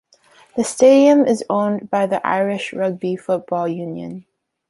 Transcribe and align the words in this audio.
The 0.55 0.63
stadium 0.63 1.27
is 1.27 1.43
owned 1.47 1.91
by 1.91 2.07
the 2.07 2.25
Irish 2.25 2.73
Rugby 2.73 3.15
Football 3.15 3.67
Union. 3.67 4.25